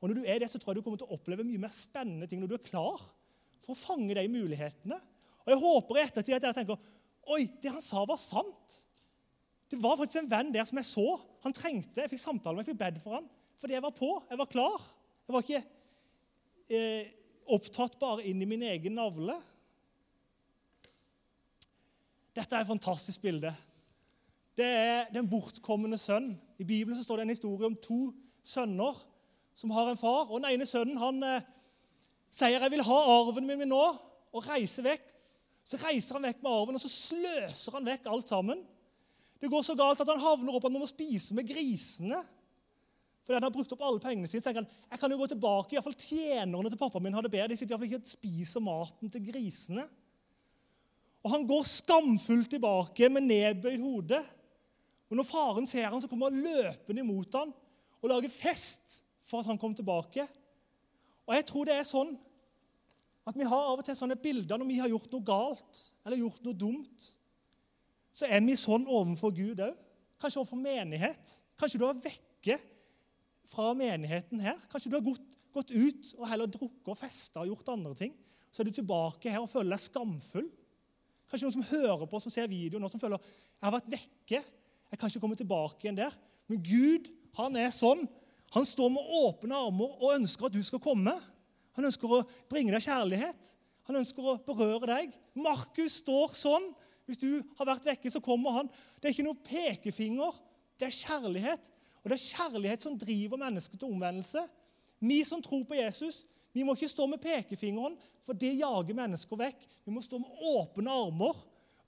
Og 0.00 0.10
når 0.10 0.18
du 0.18 0.26
er 0.26 0.42
det, 0.42 0.50
så 0.50 0.58
tror 0.58 0.72
jeg 0.72 0.80
du 0.80 0.86
kommer 0.86 1.00
til 1.00 1.10
å 1.10 1.16
oppleve 1.16 1.46
mye 1.46 1.62
mer 1.62 1.72
spennende 1.74 2.26
ting 2.28 2.40
når 2.42 2.52
du 2.52 2.56
er 2.56 2.64
klar 2.66 3.02
for 3.62 3.74
å 3.74 3.78
fange 3.78 4.14
de 4.18 4.24
mulighetene. 4.30 4.98
Og 5.42 5.52
Jeg 5.52 5.62
håper 5.62 5.98
i 5.98 6.02
ettertid 6.06 6.36
at 6.36 6.46
dere 6.46 6.56
tenker 6.56 6.90
Oi, 7.30 7.44
det 7.62 7.70
han 7.70 7.82
sa, 7.82 8.00
var 8.02 8.18
sant. 8.18 8.78
Det 9.70 9.78
var 9.78 9.94
faktisk 10.00 10.24
en 10.24 10.30
venn 10.30 10.50
der 10.54 10.66
som 10.66 10.80
jeg 10.80 10.88
så. 10.88 11.06
Han 11.44 11.54
trengte, 11.54 12.02
Jeg 12.02 12.10
fikk 12.10 12.22
samtale 12.22 12.58
med, 12.58 12.66
jeg 12.66 12.74
fikk 12.74 12.80
bedt 12.80 12.98
for 13.04 13.14
han, 13.14 13.28
fordi 13.62 13.76
jeg 13.76 13.84
var 13.84 13.94
på. 13.94 14.10
Jeg 14.26 14.40
var 14.40 14.50
klar. 14.50 14.88
Jeg 15.22 15.36
var 15.36 15.46
ikke 15.46 15.60
eh, 16.74 17.12
opptatt 17.54 17.94
bare 18.02 18.26
inn 18.26 18.42
i 18.42 18.48
min 18.50 18.66
egen 18.72 18.98
navle. 18.98 19.36
Dette 22.32 22.56
er 22.56 22.64
et 22.64 22.70
fantastisk 22.70 23.22
bilde. 23.22 23.52
Det 24.56 24.66
er 24.66 25.08
den 25.12 25.28
bortkomne 25.28 25.98
sønn. 26.00 26.30
I 26.60 26.64
Bibelen 26.64 26.96
så 26.96 27.04
står 27.04 27.20
det 27.20 27.26
en 27.26 27.34
historie 27.34 27.68
om 27.68 27.76
to 27.76 28.12
sønner 28.44 28.96
som 29.56 29.72
har 29.72 29.90
en 29.90 30.00
far. 30.00 30.30
og 30.30 30.40
Den 30.40 30.54
ene 30.54 30.68
sønnen 30.68 31.00
han 31.00 31.22
eh, 31.22 31.44
sier 32.32 32.58
'Jeg 32.58 32.70
vil 32.70 32.84
ha 32.88 32.98
arven 33.18 33.46
min 33.46 33.68
nå', 33.68 33.96
og 34.32 34.48
reiser 34.48 34.82
vekk. 34.82 35.04
Så 35.64 35.76
reiser 35.84 36.16
han 36.16 36.24
vekk 36.24 36.42
med 36.42 36.50
arven, 36.50 36.74
og 36.74 36.80
så 36.80 36.88
sløser 36.88 37.76
han 37.76 37.86
vekk 37.86 38.08
alt 38.10 38.28
sammen. 38.28 38.64
Det 39.40 39.50
går 39.50 39.62
så 39.62 39.74
galt 39.74 40.00
at 40.00 40.08
han 40.08 40.22
havner 40.22 40.54
opp 40.54 40.64
at 40.64 40.72
han 40.72 40.80
må 40.80 40.86
spise 40.86 41.34
med 41.34 41.46
grisene. 41.46 42.18
Fordi 43.22 43.36
han 43.36 43.42
har 43.42 43.54
brukt 43.54 43.72
opp 43.72 43.82
alle 43.86 44.00
pengene 44.02 44.26
sine. 44.26 44.42
Tenker 44.42 44.62
han, 44.62 44.70
jeg 44.90 44.98
kan 44.98 45.10
jo 45.10 45.18
gå 45.20 45.26
tilbake, 45.30 45.72
i 45.72 45.76
hvert 45.76 45.86
fall 45.86 45.98
Tjenerne 45.98 46.70
til 46.70 46.78
pappa 46.78 46.98
min 46.98 47.14
har 47.14 47.22
det 47.22 47.30
bedre. 47.30 47.52
De 47.52 47.56
sitter 47.56 47.74
i 47.74 47.76
hvert 47.76 47.84
fall 47.84 47.92
ikke 47.92 48.02
og 48.02 48.14
spiser 48.16 48.64
maten 48.64 49.12
til 49.12 49.26
grisene. 49.28 49.84
Og 51.22 51.30
Han 51.30 51.46
går 51.46 51.62
skamfullt 51.62 52.50
tilbake 52.50 53.08
med 53.08 53.28
nedbøyd 53.28 53.80
hode. 53.80 54.18
Og 55.10 55.16
Når 55.16 55.28
faren 55.28 55.66
ser 55.66 55.88
han, 55.88 56.00
så 56.00 56.08
kommer 56.08 56.30
han 56.30 56.42
løpende 56.42 57.04
imot 57.04 57.34
han 57.36 57.52
og 58.02 58.10
lager 58.10 58.30
fest 58.32 59.04
for 59.22 59.40
at 59.40 59.46
han 59.46 59.58
kom 59.58 59.74
tilbake. 59.74 60.24
Og 61.26 61.34
jeg 61.36 61.46
tror 61.46 61.68
det 61.68 61.76
er 61.78 61.86
sånn 61.86 62.10
at 63.28 63.36
vi 63.38 63.46
har 63.46 63.68
av 63.68 63.78
og 63.78 63.84
til 63.86 63.94
sånne 63.94 64.18
bilder 64.18 64.58
når 64.58 64.66
vi 64.66 64.78
har 64.82 64.90
gjort 64.90 65.12
noe 65.14 65.26
galt 65.26 65.82
eller 66.02 66.18
gjort 66.18 66.42
noe 66.42 66.58
dumt. 66.58 67.06
Så 68.12 68.26
er 68.26 68.42
vi 68.44 68.56
sånn 68.58 68.88
overfor 68.90 69.30
Gud 69.36 69.62
òg. 69.62 69.76
Kanskje 70.20 70.42
overfor 70.42 70.60
menighet. 70.60 71.36
Kanskje 71.58 71.78
du 71.80 71.86
har 71.86 71.98
vekke 71.98 72.58
fra 73.48 73.72
menigheten 73.78 74.42
her. 74.42 74.58
Kanskje 74.70 74.90
du 74.90 74.98
har 74.98 75.06
gått, 75.06 75.38
gått 75.54 75.70
ut 75.70 76.10
og 76.18 76.26
heller 76.30 76.50
drukket 76.50 76.90
og 76.92 76.98
festa 76.98 77.42
og 77.42 77.52
gjort 77.52 77.72
andre 77.72 77.94
ting. 77.98 78.12
Så 78.50 78.62
er 78.62 78.68
du 78.68 78.74
tilbake 78.76 79.30
her 79.32 79.42
og 79.42 79.50
føler 79.50 79.72
deg 79.74 79.82
skamfull. 79.82 80.50
Kanskje 81.32 81.48
noen 81.48 81.56
som 81.56 81.70
hører 81.72 82.04
på, 82.04 82.20
som 82.20 82.32
ser 82.34 82.50
videoen, 82.50 82.84
og 82.84 82.92
som 82.92 83.00
føler 83.00 83.16
jeg 83.16 83.64
har 83.64 83.72
vært 83.72 83.88
vekke. 83.88 84.40
Jeg 84.92 85.00
kan 85.00 85.08
ikke 85.08 85.22
komme 85.22 85.38
tilbake 85.40 85.86
igjen 85.86 85.96
der. 85.96 86.12
Men 86.52 86.60
Gud 86.66 87.08
han 87.38 87.56
er 87.56 87.72
sånn 87.72 88.04
han 88.52 88.66
står 88.68 88.90
med 88.92 89.12
åpne 89.24 89.56
armer 89.56 89.92
og 89.96 90.14
ønsker 90.18 90.48
at 90.48 90.52
du 90.52 90.60
skal 90.64 90.80
komme. 90.82 91.12
Han 91.78 91.88
ønsker 91.88 92.10
å 92.12 92.20
bringe 92.52 92.74
deg 92.74 92.84
kjærlighet. 92.84 93.52
Han 93.88 93.96
ønsker 94.02 94.26
å 94.28 94.34
berøre 94.44 94.90
deg. 94.90 95.14
Markus 95.40 96.02
står 96.02 96.34
sånn. 96.36 96.66
Hvis 97.08 97.22
du 97.22 97.30
har 97.58 97.68
vært 97.70 97.88
vekke, 97.88 98.12
så 98.12 98.20
kommer 98.22 98.58
han. 98.58 98.68
Det 99.00 99.08
er 99.08 99.14
ikke 99.16 99.24
noe 99.24 99.40
pekefinger. 99.46 100.36
Det 100.76 100.90
er 100.90 100.98
kjærlighet. 100.98 101.70
Og 102.02 102.12
det 102.12 102.18
er 102.18 102.26
kjærlighet 102.26 102.84
som 102.84 102.98
driver 103.00 103.40
mennesket 103.40 103.80
til 103.80 103.94
omvendelse. 103.94 104.44
Vi 105.00 105.22
som 105.26 105.40
tror 105.42 105.64
på 105.66 105.80
Jesus, 105.80 106.26
vi 106.52 106.64
må 106.64 106.74
ikke 106.76 106.90
stå 106.90 107.06
med 107.08 107.20
pekefingeren, 107.22 107.94
for 108.20 108.36
det 108.36 108.52
jager 108.58 108.96
mennesker 108.96 109.40
vekk. 109.40 109.64
Vi 109.86 109.94
må 109.94 110.02
stå 110.04 110.20
med 110.20 110.44
åpne 110.52 110.92
armer, 110.92 111.38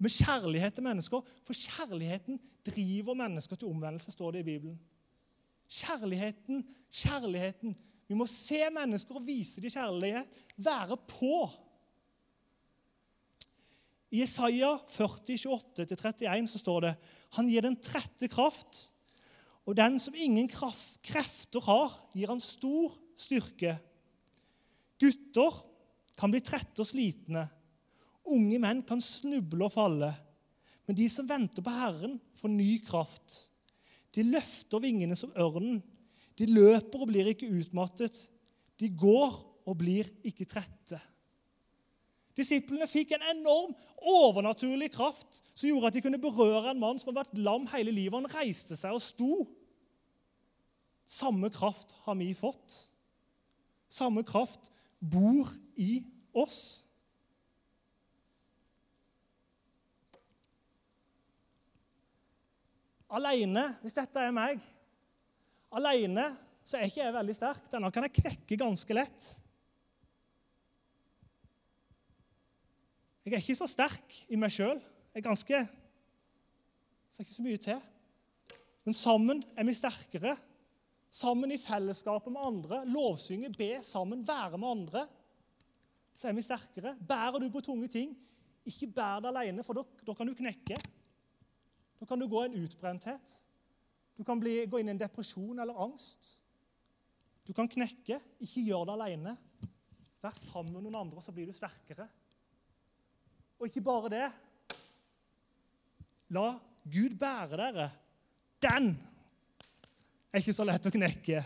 med 0.01 0.11
kjærlighet 0.11 0.75
til 0.75 0.87
mennesker. 0.87 1.21
For 1.45 1.57
kjærligheten 1.57 2.41
driver 2.67 3.15
mennesker 3.19 3.61
til 3.61 3.69
omvendelse, 3.69 4.15
står 4.15 4.35
det 4.35 4.45
i 4.45 4.49
Bibelen. 4.49 4.79
Kjærligheten, 5.69 6.65
kjærligheten. 6.91 7.77
Vi 8.09 8.17
må 8.17 8.27
se 8.29 8.63
mennesker 8.73 9.21
og 9.21 9.27
vise 9.27 9.63
dem 9.63 9.73
kjærlighet. 9.73 10.41
Være 10.57 10.97
på. 11.09 11.37
I 14.15 14.23
Isaiah 14.23 14.79
40, 14.89 15.37
28-31 15.37 16.47
så 16.47 16.59
står 16.61 16.85
det 16.85 16.97
han 17.35 17.49
gir 17.51 17.65
den 17.67 17.77
trette 17.83 18.29
kraft, 18.31 18.93
og 19.67 19.75
den 19.77 19.99
som 19.99 20.15
ingen 20.15 20.47
kraft, 20.49 21.01
krefter 21.03 21.65
har, 21.67 21.91
gir 22.15 22.31
han 22.31 22.41
stor 22.41 22.93
styrke. 23.19 23.75
Gutter 25.01 25.57
kan 26.19 26.33
bli 26.33 26.43
trette 26.45 26.83
og 26.83 26.89
slitne. 26.89 27.45
Unge 28.35 28.61
menn 28.63 28.83
kan 28.87 29.03
snuble 29.05 29.67
og 29.67 29.75
falle. 29.75 30.11
Men 30.87 30.99
de 30.99 31.09
som 31.11 31.29
venter 31.29 31.65
på 31.65 31.73
Herren, 31.73 32.19
får 32.37 32.53
ny 32.53 32.77
kraft. 32.85 33.39
De 34.15 34.25
løfter 34.27 34.83
vingene 34.85 35.17
som 35.19 35.33
ørnen. 35.41 35.81
De 36.39 36.47
løper 36.51 37.03
og 37.03 37.11
blir 37.11 37.31
ikke 37.31 37.51
utmattet. 37.51 38.17
De 38.81 38.91
går 38.91 39.35
og 39.65 39.77
blir 39.81 40.09
ikke 40.27 40.47
trette. 40.49 40.99
Disiplene 42.35 42.87
fikk 42.91 43.15
en 43.15 43.27
enorm 43.31 43.75
overnaturlig 44.05 44.91
kraft 44.93 45.39
som 45.55 45.69
gjorde 45.69 45.91
at 45.91 45.97
de 45.97 46.03
kunne 46.05 46.21
berøre 46.21 46.73
en 46.73 46.81
mann 46.83 46.99
som 46.99 47.13
hadde 47.13 47.23
vært 47.23 47.45
lam 47.47 47.69
hele 47.71 47.95
livet. 47.95 48.17
Han 48.19 48.35
reiste 48.43 48.77
seg 48.77 48.97
og 48.97 49.03
sto. 49.03 49.45
Samme 51.07 51.51
kraft 51.55 51.95
har 52.05 52.19
vi 52.19 52.33
fått. 52.37 52.81
Samme 53.89 54.25
kraft 54.27 54.73
bor 55.11 55.51
i 55.81 55.99
oss. 56.35 56.63
Alene, 63.15 63.69
hvis 63.85 63.95
dette 63.95 64.23
er 64.25 64.33
meg 64.35 64.63
Alene 65.75 66.25
så 66.65 66.79
er 66.79 66.89
ikke 66.89 67.03
jeg 67.03 67.13
veldig 67.13 67.35
sterk. 67.37 67.67
Denne 67.69 67.91
kan 67.93 68.07
jeg 68.07 68.17
knekke 68.23 68.57
ganske 68.61 68.97
lett. 68.97 69.27
Jeg 73.25 73.37
er 73.37 73.43
ikke 73.43 73.57
så 73.59 73.69
sterk 73.69 74.17
i 74.33 74.39
meg 74.41 74.53
sjøl. 74.53 74.81
Jeg 75.13 75.21
er 75.21 75.29
ganske 75.29 75.65
Så 77.09 77.21
er 77.21 77.27
ikke 77.27 77.37
så 77.37 77.45
mye 77.45 77.61
til. 77.63 77.83
Men 78.85 78.97
sammen 78.97 79.43
er 79.55 79.69
vi 79.69 79.77
sterkere. 79.77 80.33
Sammen 81.15 81.53
i 81.55 81.61
fellesskapet 81.63 82.33
med 82.35 82.43
andre. 82.43 82.81
Lovsynge, 82.91 83.53
be 83.55 83.77
sammen, 83.87 84.25
være 84.27 84.59
med 84.59 84.69
andre. 84.69 85.05
Så 86.15 86.29
er 86.29 86.35
vi 86.35 86.43
sterkere. 86.43 86.97
Bærer 86.99 87.39
du 87.43 87.47
på 87.55 87.63
tunge 87.63 87.87
ting, 87.91 88.17
ikke 88.67 88.91
bær 88.97 89.23
det 89.23 89.31
alene, 89.31 89.63
for 89.63 89.77
da 89.77 90.15
kan 90.17 90.27
du 90.27 90.35
knekke. 90.35 90.79
Da 92.01 92.09
kan 92.09 92.19
du 92.19 92.27
gå 92.31 92.43
i 92.43 92.49
en 92.49 92.59
utbrenthet. 92.65 93.37
Du 94.15 94.25
kan 94.27 94.41
bli, 94.41 94.65
gå 94.71 94.81
inn 94.81 94.91
i 94.91 94.95
en 94.95 95.01
depresjon 95.01 95.59
eller 95.59 95.79
angst. 95.87 96.41
Du 97.47 97.53
kan 97.55 97.69
knekke. 97.71 98.19
Ikke 98.43 98.63
gjør 98.65 98.89
det 98.89 98.99
alene. 98.99 99.37
Vær 100.25 100.37
sammen 100.39 100.75
med 100.75 100.87
noen 100.87 101.01
andre, 101.03 101.23
så 101.23 101.35
blir 101.35 101.47
du 101.51 101.55
sterkere. 101.55 102.07
Og 103.59 103.69
ikke 103.69 103.85
bare 103.87 104.13
det. 104.13 104.29
La 106.35 106.49
Gud 106.85 107.19
bære 107.21 107.59
dere. 107.61 107.91
Den 108.65 108.95
er 110.35 110.43
ikke 110.43 110.57
så 110.57 110.67
lett 110.67 110.87
å 110.89 110.93
knekke. 110.93 111.43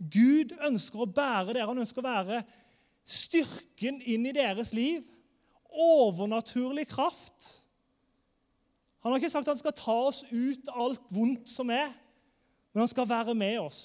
Gud 0.00 0.54
ønsker 0.64 1.04
å 1.04 1.12
bære 1.12 1.52
dere. 1.52 1.68
Han 1.68 1.82
ønsker 1.82 2.00
å 2.00 2.08
være 2.08 2.42
styrken 3.04 4.00
inn 4.00 4.24
i 4.30 4.36
deres 4.36 4.72
liv. 4.76 5.04
Overnaturlig 5.70 6.86
kraft. 6.88 7.50
Han 9.04 9.12
har 9.12 9.20
ikke 9.20 9.32
sagt 9.32 9.48
at 9.48 9.54
han 9.54 9.60
skal 9.60 9.76
ta 9.76 9.96
oss 10.08 10.22
ut 10.30 10.72
alt 10.72 11.12
vondt 11.12 11.48
som 11.48 11.70
er, 11.72 11.88
men 12.72 12.82
han 12.82 12.90
skal 12.90 13.08
være 13.08 13.34
med 13.36 13.60
oss. 13.62 13.82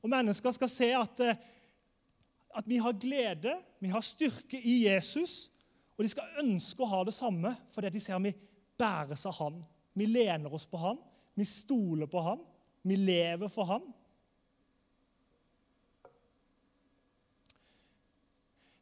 Og 0.00 0.12
mennesker 0.12 0.54
skal 0.56 0.70
se 0.72 0.88
at, 0.96 1.20
eh, 1.20 1.40
at 2.56 2.68
vi 2.68 2.78
har 2.80 2.96
glede, 2.96 3.52
vi 3.80 3.92
har 3.92 4.04
styrke 4.04 4.56
i 4.56 4.86
Jesus, 4.86 5.50
og 5.96 6.04
de 6.04 6.12
skal 6.12 6.40
ønske 6.40 6.80
å 6.80 6.88
ha 6.88 7.02
det 7.04 7.12
samme 7.12 7.52
fordi 7.68 7.92
de 7.92 8.00
ser 8.00 8.16
at 8.16 8.24
vi 8.24 8.32
bæres 8.80 9.26
av 9.28 9.36
Han. 9.42 9.60
Vi 9.92 10.08
lener 10.08 10.54
oss 10.54 10.64
på 10.66 10.80
Han, 10.80 10.96
vi 11.36 11.44
stoler 11.44 12.08
på 12.08 12.22
Han, 12.24 12.40
vi 12.82 12.96
lever 12.96 13.50
for 13.52 13.68
Han. 13.68 13.84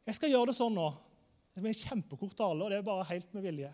Jeg 0.07 0.17
skal 0.17 0.31
gjøre 0.31 0.49
det 0.49 0.57
sånn 0.57 0.73
nå. 0.73 0.87
Det 1.53 1.61
blir 1.61 1.73
en 1.73 1.81
kjempekort 1.83 2.37
tale, 2.37 2.63
og 2.63 2.71
det 2.71 2.79
er 2.79 2.85
bare 2.87 3.05
helt 3.11 3.33
med 3.35 3.43
vilje. 3.45 3.69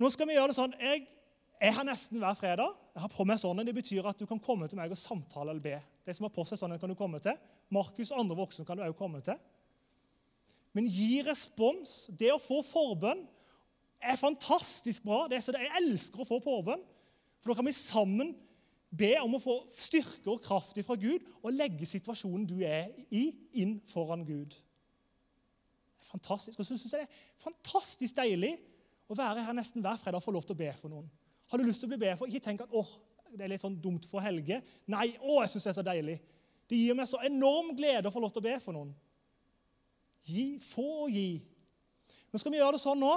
Nå 0.00 0.08
skal 0.10 0.28
vi 0.28 0.36
gjøre 0.36 0.52
det 0.52 0.56
sånn. 0.56 0.76
Jeg 0.80 1.02
er 1.60 1.74
her 1.76 1.86
nesten 1.86 2.20
hver 2.22 2.38
fredag. 2.38 2.78
Jeg 2.94 3.02
har 3.02 3.12
på 3.12 3.26
meg 3.28 3.40
sånn, 3.42 3.60
Det 3.66 3.74
betyr 3.74 4.06
at 4.08 4.18
du 4.18 4.26
kan 4.30 4.40
komme 4.42 4.68
til 4.68 4.78
meg 4.78 4.92
og 4.94 5.00
samtale 5.00 5.50
eller 5.50 5.64
be. 5.64 5.80
De 6.04 6.14
som 6.14 6.26
har 6.28 6.32
på 6.34 6.44
seg 6.48 6.60
sånn, 6.60 6.78
kan 6.78 6.88
du 6.88 6.96
komme 6.98 7.20
til. 7.22 7.36
Markus 7.74 8.12
og 8.12 8.22
andre 8.22 8.38
voksne 8.38 8.66
kan 8.66 8.78
du 8.78 8.84
også 8.84 8.98
komme 8.98 9.20
til. 9.24 9.38
Men 10.74 10.88
gi 10.90 11.22
respons. 11.26 12.10
Det 12.18 12.32
å 12.34 12.40
få 12.42 12.60
forbønn 12.66 13.22
er 14.04 14.20
fantastisk 14.20 15.04
bra. 15.06 15.24
Det 15.28 15.38
er 15.38 15.44
så 15.44 15.54
det, 15.54 15.64
jeg 15.64 15.82
elsker 15.82 16.22
å 16.22 16.28
få 16.28 16.40
forbønn. 16.44 16.82
For 17.40 17.52
da 17.52 17.58
kan 17.58 17.68
vi 17.68 17.76
sammen 17.76 18.32
be 18.94 19.14
om 19.22 19.34
å 19.36 19.42
få 19.42 19.56
styrke 19.70 20.30
og 20.30 20.42
kraft 20.44 20.78
fra 20.86 20.96
Gud 21.00 21.24
og 21.42 21.54
legge 21.54 21.86
situasjonen 21.88 22.46
du 22.48 22.60
er 22.66 22.90
i, 23.10 23.26
inn 23.60 23.76
foran 23.88 24.24
Gud. 24.26 24.54
Det 24.54 26.06
er 26.06 26.12
fantastisk. 26.12 26.60
Og 26.60 26.66
så 26.66 26.76
syns 26.76 26.94
jeg 26.94 27.04
det 27.04 27.08
er 27.08 27.24
fantastisk 27.42 28.18
deilig 28.18 28.54
å 29.10 29.16
være 29.18 29.44
her 29.46 29.56
nesten 29.56 29.84
hver 29.84 29.98
fredag 30.00 30.20
og 30.20 30.26
få 30.26 30.34
lov 30.36 30.46
til 30.46 30.56
å 30.56 30.62
be 30.62 30.70
for 30.78 30.92
noen. 30.92 31.08
Har 31.50 31.60
du 31.60 31.66
lyst 31.66 31.82
til 31.82 31.90
å 31.90 31.94
bli 31.94 32.00
be 32.04 32.14
for? 32.18 32.30
Ikke 32.30 32.46
tenk 32.46 32.64
at 32.64 32.72
åh, 32.72 32.88
det 33.34 33.44
er 33.44 33.52
litt 33.52 33.62
sånn 33.62 33.80
dumt 33.82 34.06
for 34.08 34.24
Helge. 34.24 34.60
Nei, 34.90 35.08
å, 35.20 35.40
jeg 35.42 35.54
syns 35.54 35.66
det 35.66 35.72
er 35.74 35.78
så 35.80 35.86
deilig. 35.86 36.18
Det 36.70 36.78
gir 36.78 36.96
meg 36.96 37.08
så 37.10 37.20
enorm 37.26 37.74
glede 37.76 38.08
å 38.08 38.14
få 38.14 38.22
lov 38.24 38.32
til 38.32 38.40
å 38.40 38.46
be 38.46 38.54
for 38.62 38.76
noen. 38.76 38.94
Gi, 40.24 40.54
få 40.62 40.86
og 41.04 41.12
gi. 41.12 41.42
Nå 42.32 42.40
skal 42.40 42.54
vi 42.54 42.60
gjøre 42.60 42.78
det 42.78 42.84
sånn 42.84 43.02
nå 43.02 43.12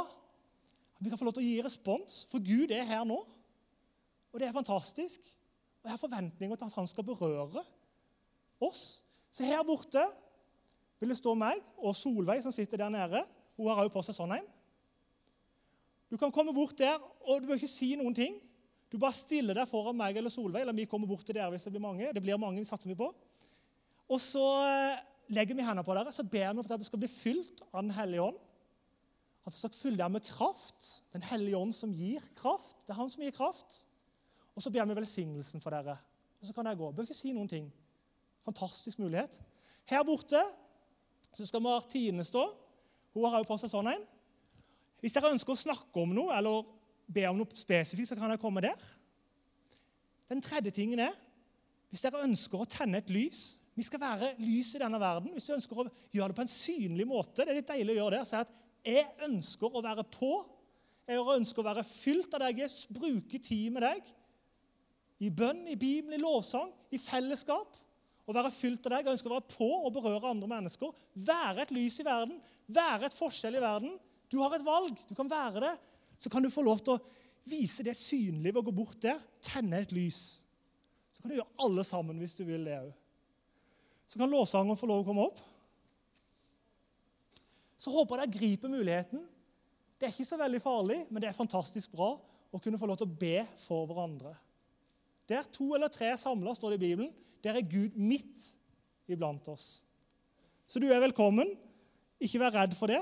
at 0.98 1.05
vi 1.05 1.12
kan 1.12 1.19
få 1.19 1.27
lov 1.27 1.36
til 1.38 1.46
å 1.46 1.48
gi 1.48 1.62
respons, 1.62 2.24
for 2.31 2.41
Gud 2.43 2.74
er 2.74 2.88
her 2.89 3.05
nå. 3.07 3.19
Og 4.34 4.41
det 4.41 4.48
er 4.50 4.55
fantastisk. 4.55 5.24
Og 5.88 5.91
jeg 5.94 5.96
har 5.96 6.01
forventninger 6.01 6.58
til 6.60 6.67
at 6.67 6.74
han 6.75 6.88
skal 6.91 7.06
berøre 7.08 7.62
oss. 8.60 8.82
Så 9.32 9.46
her 9.48 9.63
borte 9.63 10.03
vil 11.00 11.13
det 11.13 11.15
stå 11.15 11.32
meg 11.39 11.62
og 11.79 11.96
Solveig 11.96 12.41
som 12.44 12.51
sitter 12.51 12.82
der 12.82 12.91
nede. 12.91 13.22
Hun 13.56 13.70
har 13.72 13.79
òg 13.86 13.94
på 13.94 14.03
seg 14.03 14.17
sånn 14.17 14.34
en. 14.36 14.50
Du 16.12 16.17
kan 16.20 16.34
komme 16.36 16.51
bort 16.51 16.75
der, 16.75 17.00
og 17.24 17.39
du 17.39 17.48
bør 17.48 17.56
ikke 17.56 17.72
si 17.72 17.94
noen 17.96 18.15
ting. 18.20 18.36
Du 18.91 19.00
bare 19.00 19.15
stiller 19.15 19.56
deg 19.56 19.72
foran 19.72 19.96
meg 19.96 20.20
eller 20.20 20.34
Solveig, 20.34 20.65
eller 20.65 20.75
vi 20.75 20.89
kommer 20.91 21.08
bort 21.08 21.24
til 21.24 21.39
dere 21.39 21.53
hvis 21.56 21.70
det 21.70 21.77
blir 21.77 21.88
mange. 21.88 22.12
Det 22.12 22.24
blir 22.24 22.36
mange, 22.36 22.60
vi 22.60 22.67
satser 22.67 22.91
vi 22.91 23.00
på. 23.00 23.08
Og 24.12 24.20
så 24.20 24.44
eh, 24.67 25.01
legger 25.39 25.56
vi 25.56 25.63
hendene 25.63 25.88
på 25.88 25.96
dere, 25.96 26.12
så 26.12 26.27
ber 26.27 26.51
vi 26.51 26.67
at 26.67 26.72
dere 26.75 26.91
skal 26.91 27.00
bli 27.00 27.15
fylt 27.15 27.63
av 27.72 27.79
Den 27.79 27.96
hellige 27.96 28.27
ånd. 28.27 28.48
At 29.48 29.53
dere 29.53 29.62
skal 29.63 29.79
fylle 29.86 30.03
dere 30.03 30.15
med 30.20 30.27
kraft. 30.36 30.96
Den 31.15 31.24
hellige 31.32 31.63
ånd 31.63 31.75
som 31.79 31.96
gir 31.96 32.27
kraft. 32.36 32.82
Det 32.84 32.91
er 32.91 33.00
han 33.00 33.15
som 33.15 33.24
gir 33.24 33.39
kraft. 33.39 33.86
Og 34.58 34.64
så 34.64 34.74
ber 34.74 34.88
vi 34.90 34.98
velsignelsen 34.98 35.62
for 35.62 35.74
dere. 35.74 35.94
Og 36.42 36.48
så 36.48 36.54
kan 36.56 36.66
dere 36.66 36.80
gå. 36.80 36.90
Bør 36.92 37.06
ikke 37.06 37.18
si 37.18 37.34
noen 37.36 37.50
ting. 37.50 37.68
Fantastisk 38.42 38.98
mulighet. 39.00 39.38
Her 39.86 40.06
borte 40.08 40.42
så 41.30 41.46
skal 41.46 41.62
Martine 41.62 42.26
stå. 42.26 42.42
Hun 43.14 43.28
har 43.28 43.38
også 43.38 43.52
på 43.52 43.60
seg 43.62 43.72
sånn 43.76 43.92
en. 43.92 44.08
Hvis 45.04 45.14
dere 45.14 45.30
ønsker 45.36 45.54
å 45.54 45.62
snakke 45.62 46.02
om 46.02 46.16
noe 46.18 46.34
eller 46.34 46.66
be 47.06 47.28
om 47.30 47.38
noe 47.38 47.60
spesifikt, 47.60 48.10
så 48.10 48.18
kan 48.18 48.32
dere 48.32 48.42
komme 48.42 48.64
der. 48.66 48.90
Den 50.28 50.42
tredje 50.44 50.74
tingen 50.76 51.06
er 51.06 51.14
hvis 51.88 52.04
dere 52.04 52.26
ønsker 52.26 52.60
å 52.60 52.68
tenne 52.68 53.00
et 53.00 53.12
lys 53.14 53.62
Vi 53.78 53.86
skal 53.86 54.02
være 54.02 54.34
lys 54.42 54.74
i 54.76 54.82
denne 54.82 54.98
verden. 55.00 55.30
Hvis 55.36 55.46
du 55.48 55.54
ønsker 55.54 55.78
å 55.78 55.86
gjøre 55.86 56.34
det 56.34 56.36
på 56.40 56.44
en 56.44 56.50
synlig 56.50 57.06
måte, 57.08 57.44
det 57.44 57.52
er 57.54 57.60
litt 57.60 57.70
deilig 57.70 57.94
å 57.94 57.98
gjøre 58.00 58.18
det, 58.18 58.22
si 58.26 58.40
at 58.40 58.50
jeg 58.82 59.04
ønsker 59.28 59.70
å 59.70 59.84
være 59.86 60.02
på. 60.10 60.32
Jeg 61.06 61.22
ønsker 61.22 61.62
å 61.62 61.68
være 61.68 61.84
fylt 61.86 62.34
av 62.34 62.42
deg, 62.42 62.64
Jesus. 62.64 62.88
Bruke 62.90 63.38
tid 63.38 63.76
med 63.76 63.86
deg. 63.86 64.10
I 65.24 65.32
bønn, 65.34 65.64
i 65.68 65.78
Bibelen, 65.80 66.18
i 66.18 66.22
lovsang, 66.22 66.70
i 66.94 67.00
fellesskap. 67.02 67.78
Å 68.28 68.36
være 68.36 68.52
fylt 68.52 68.86
av 68.86 68.98
deg. 68.98 69.08
Jeg 69.08 69.16
ønsker 69.16 69.32
å 69.32 69.38
være 69.38 69.54
på 69.54 69.70
og 69.88 69.94
berøre 69.96 70.34
andre 70.34 70.50
mennesker. 70.52 70.92
Være 71.28 71.64
et 71.64 71.72
lys 71.76 72.02
i 72.04 72.06
verden. 72.06 72.42
Være 72.68 73.08
et 73.08 73.16
forskjell 73.16 73.56
i 73.56 73.64
verden. 73.64 73.94
Du 74.28 74.42
har 74.42 74.54
et 74.58 74.66
valg. 74.66 75.00
Du 75.08 75.16
kan 75.16 75.30
være 75.32 75.64
det. 75.64 75.74
Så 76.20 76.30
kan 76.34 76.44
du 76.44 76.52
få 76.52 76.66
lov 76.66 76.82
til 76.84 76.98
å 76.98 77.02
vise 77.48 77.86
det 77.86 77.96
synlig 77.98 78.52
ved 78.52 78.62
å 78.62 78.68
gå 78.68 78.74
bort 78.76 79.00
der, 79.04 79.20
tenne 79.46 79.80
et 79.80 79.94
lys. 79.96 80.42
Så 81.14 81.22
kan 81.22 81.32
du 81.32 81.38
gjøre 81.38 81.66
alle 81.66 81.86
sammen 81.88 82.20
hvis 82.22 82.36
du 82.38 82.44
vil 82.48 82.66
det 82.68 82.80
òg. 82.82 82.92
Så 84.08 84.20
kan 84.20 84.32
lovsangeren 84.32 84.80
få 84.80 84.90
lov 84.90 85.04
å 85.04 85.08
komme 85.08 85.28
opp. 85.28 85.40
Så 87.78 87.94
håper 87.94 88.24
jeg 88.24 88.32
dere 88.32 88.40
griper 88.40 88.74
muligheten. 88.74 89.24
Det 89.98 90.08
er 90.08 90.14
ikke 90.14 90.28
så 90.30 90.40
veldig 90.40 90.62
farlig, 90.62 91.00
men 91.10 91.22
det 91.22 91.30
er 91.30 91.38
fantastisk 91.38 91.96
bra 91.96 92.12
å 92.18 92.62
kunne 92.62 92.80
få 92.80 92.90
lov 92.90 93.00
til 93.00 93.10
å 93.10 93.18
be 93.20 93.42
for 93.60 93.88
hverandre. 93.90 94.34
Der 95.27 95.48
to 95.51 95.74
eller 95.75 95.92
tre 95.92 96.13
samla, 96.18 96.53
står 96.55 96.74
det 96.74 96.79
i 96.79 96.85
Bibelen. 96.85 97.11
Der 97.44 97.57
er 97.57 97.68
Gud 97.68 97.96
midt 98.00 98.44
iblant 99.07 99.48
oss. 99.51 99.85
Så 100.68 100.79
du 100.79 100.87
er 100.92 101.03
velkommen. 101.03 101.50
Ikke 102.20 102.42
vær 102.42 102.55
redd 102.55 102.75
for 102.75 102.92
det. 102.92 103.01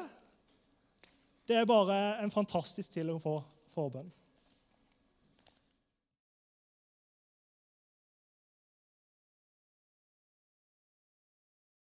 Det 1.45 1.57
er 1.57 1.69
bare 1.69 2.23
en 2.23 2.33
fantastisk 2.33 2.97
tilgang 2.97 3.21
for 3.21 3.45
forbønn. 3.71 4.09